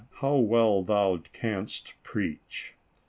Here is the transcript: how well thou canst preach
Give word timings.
how 0.19 0.35
well 0.37 0.81
thou 0.81 1.17
canst 1.31 1.93
preach 2.01 2.75